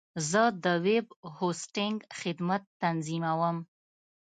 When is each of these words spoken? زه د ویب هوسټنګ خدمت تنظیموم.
زه 0.29 0.41
د 0.63 0.65
ویب 0.85 1.07
هوسټنګ 1.35 1.97
خدمت 2.19 2.63
تنظیموم. 2.81 3.57